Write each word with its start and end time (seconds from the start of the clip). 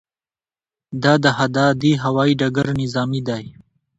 د 1.03 1.05
دهدادي 1.25 1.93
هوايي 2.03 2.33
ډګر 2.41 2.67
نظامي 2.81 3.21
دی 3.27 3.45